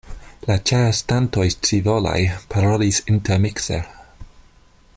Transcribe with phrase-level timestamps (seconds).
[0.51, 2.15] La ĉeestantoj scivolaj
[2.55, 3.79] parolis intermikse: